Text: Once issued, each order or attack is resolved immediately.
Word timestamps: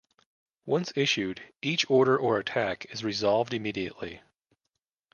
Once 0.65 0.91
issued, 0.95 1.43
each 1.61 1.87
order 1.87 2.17
or 2.17 2.39
attack 2.39 2.87
is 2.89 3.03
resolved 3.03 3.53
immediately. 3.53 4.19